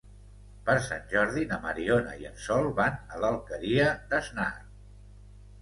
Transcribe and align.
Per 0.69 0.75
Sant 0.85 1.03
Jordi 1.11 1.43
na 1.51 1.59
Mariona 1.65 2.15
i 2.23 2.27
en 2.31 2.39
Sol 2.45 2.71
van 2.81 2.97
a 3.17 3.21
l'Alqueria 3.27 3.87
d'Asnar. 4.15 4.51